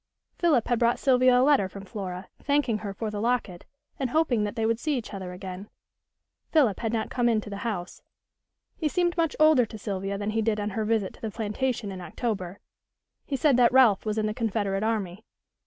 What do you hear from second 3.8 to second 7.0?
and hoping that they would see each other again. Philip had